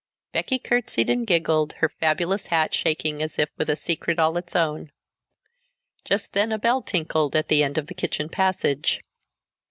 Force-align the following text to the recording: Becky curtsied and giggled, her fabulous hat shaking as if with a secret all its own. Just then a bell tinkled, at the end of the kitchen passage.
Becky 0.33 0.57
curtsied 0.57 1.11
and 1.11 1.27
giggled, 1.27 1.73
her 1.73 1.87
fabulous 1.87 2.47
hat 2.47 2.73
shaking 2.73 3.21
as 3.21 3.37
if 3.37 3.49
with 3.55 3.69
a 3.69 3.75
secret 3.75 4.17
all 4.17 4.35
its 4.35 4.55
own. 4.55 4.91
Just 6.05 6.33
then 6.33 6.51
a 6.51 6.57
bell 6.57 6.81
tinkled, 6.81 7.35
at 7.35 7.49
the 7.49 7.61
end 7.63 7.77
of 7.77 7.85
the 7.85 7.93
kitchen 7.93 8.27
passage. 8.27 9.01